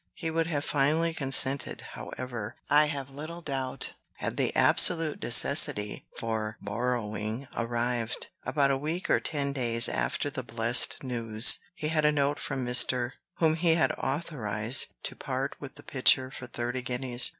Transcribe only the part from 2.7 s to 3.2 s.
I have